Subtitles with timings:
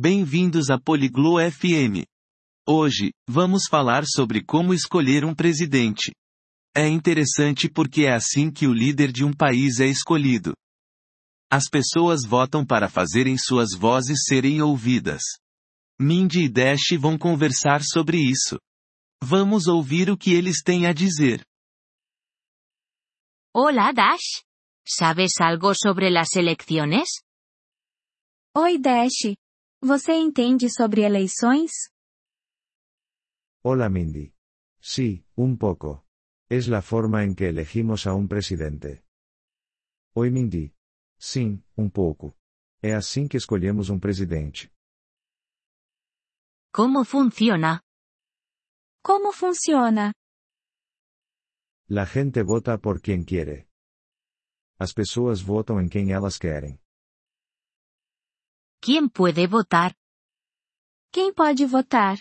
[0.00, 2.06] Bem-vindos a Poliglo FM.
[2.64, 6.12] Hoje, vamos falar sobre como escolher um presidente.
[6.72, 10.54] É interessante porque é assim que o líder de um país é escolhido.
[11.50, 15.20] As pessoas votam para fazerem suas vozes serem ouvidas.
[16.00, 18.56] Mindy e Dash vão conversar sobre isso.
[19.20, 21.42] Vamos ouvir o que eles têm a dizer.
[23.52, 24.44] Hola Dash.
[24.86, 27.08] ¿Sabes algo sobre las elecciones?
[28.54, 29.34] Oi Dash.
[29.80, 31.70] Você entende sobre eleições?
[33.62, 34.34] Hola Mindy.
[34.80, 36.04] Sí, un poco.
[36.48, 39.04] Es la forma en que elegimos a un presidente.
[40.16, 40.74] Oi Mindy.
[41.16, 42.36] Sim, um pouco.
[42.82, 44.72] É assim que escolhemos um presidente.
[46.72, 47.80] ¿Cómo funciona?
[49.00, 50.12] Como funciona?
[51.88, 53.68] La gente vota por quien quiere.
[54.78, 56.80] As pessoas votam em quem elas querem.
[58.80, 59.94] ¿Quién puede votar?
[61.10, 62.18] Quem pode votar?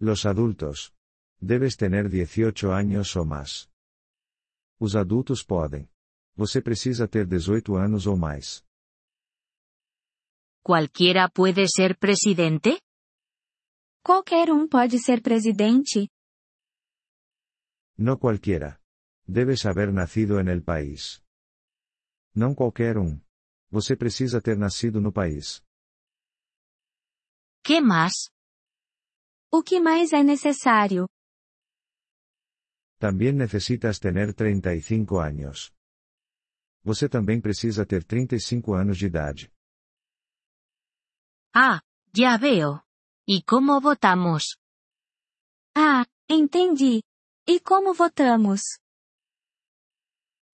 [0.00, 0.94] Los adultos.
[1.40, 3.68] Debes tener 18 anos ou mais.
[4.78, 5.88] Os adultos podem.
[6.36, 8.64] Você precisa ter 18 anos ou mais.
[10.62, 12.80] ¿Cualquiera puede ser presidente?
[14.04, 16.08] Qualquer um pode ser presidente?
[17.96, 18.80] No cualquiera.
[19.26, 21.22] Debes haber nacido en el país.
[22.34, 23.20] Não qualquer um.
[23.70, 25.62] Você precisa ter nascido no país.
[27.62, 28.30] ¿Qué más?
[29.52, 31.06] O que mais é necessário?
[32.98, 35.72] Também necessitas ter 35 anos.
[36.82, 39.52] Você também precisa ter 35 anos de idade.
[41.54, 41.80] Ah,
[42.14, 42.82] ya veo.
[43.26, 44.56] ¿Y cómo votamos?
[45.76, 47.02] Ah, entendi.
[47.46, 48.78] E como votamos?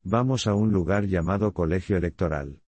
[0.02, 2.63] Vamos a um lugar chamado Colégio Eleitoral.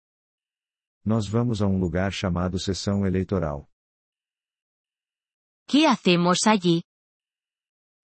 [1.06, 3.70] Nós vamos a um lugar chamado Sessão Eleitoral.
[5.68, 6.82] ¿Qué hacemos allí?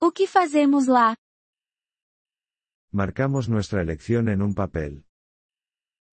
[0.01, 1.17] O que fazemos lá?
[2.93, 5.05] Marcamos nuestra elección en un papel.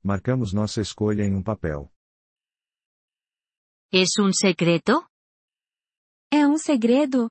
[0.03, 1.91] Marcamos nossa escolha em um papel.
[3.91, 5.07] ¿Es un secreto?
[6.31, 7.29] É um segredo?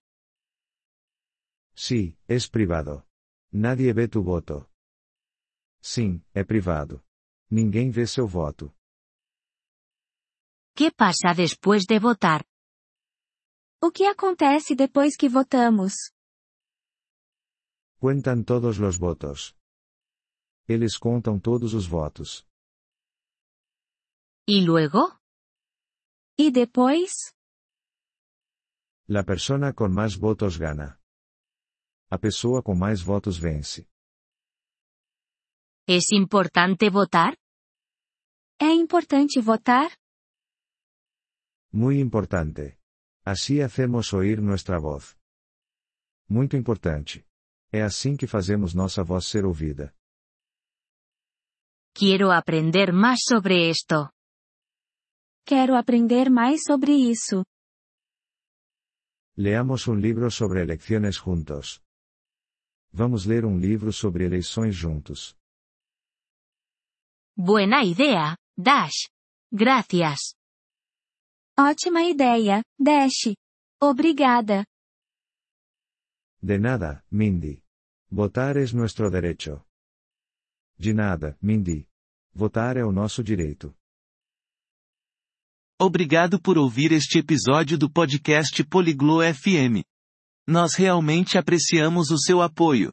[1.74, 3.04] Sí, es privado.
[3.52, 4.70] Nadie ve tu voto.
[5.80, 7.04] Sim, é privado.
[7.50, 8.72] Ninguém vê seu voto.
[10.78, 12.46] ¿Qué pasa después de votar?
[13.82, 15.92] O que acontece depois que votamos?
[17.98, 19.56] Cuentan todos los votos.
[20.68, 22.46] Eles contam todos os votos.
[24.46, 25.18] ¿Y luego?
[26.38, 27.34] E depois?
[29.08, 30.96] La persona com mais votos gana.
[32.08, 33.90] A pessoa com mais votos vence.
[35.88, 37.36] ¿Es importante votar?
[38.60, 39.97] É importante votar?
[41.72, 42.78] Muy importante.
[43.24, 45.18] Así hacemos oír nuestra voz.
[46.28, 47.26] Muito importante.
[47.70, 49.94] É assim que fazemos nossa voz ser ouvida.
[51.94, 54.10] Quiero aprender más sobre esto.
[55.44, 57.44] Quero aprender mais sobre isso.
[59.36, 61.80] Leamos um livro sobre eleições juntos.
[62.92, 65.36] Vamos ler um livro sobre eleições juntos.
[67.36, 69.08] Buena idea, Dash.
[69.52, 70.37] Gracias.
[71.60, 73.34] Ótima ideia, Dash.
[73.82, 74.64] Obrigada.
[76.40, 77.64] De nada, Mindy.
[78.08, 79.66] Votar es nuestro derecho.
[80.78, 81.88] De nada, Mindy.
[82.32, 83.74] Votar é o nosso direito.
[85.80, 89.82] Obrigado por ouvir este episódio do podcast Poliglo FM.
[90.46, 92.92] Nós realmente apreciamos o seu apoio.